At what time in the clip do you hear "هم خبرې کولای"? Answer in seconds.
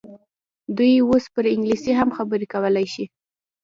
1.99-2.85